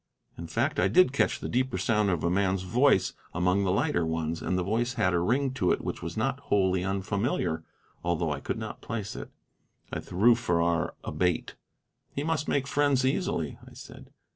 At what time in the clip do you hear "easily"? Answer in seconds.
13.05-13.59